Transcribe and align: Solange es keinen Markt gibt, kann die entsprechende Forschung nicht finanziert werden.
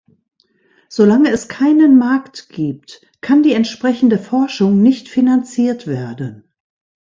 Solange 0.89 1.29
es 1.29 1.47
keinen 1.47 1.95
Markt 1.99 2.49
gibt, 2.49 3.05
kann 3.21 3.43
die 3.43 3.53
entsprechende 3.53 4.17
Forschung 4.17 4.81
nicht 4.81 5.09
finanziert 5.09 5.85
werden. 5.85 6.51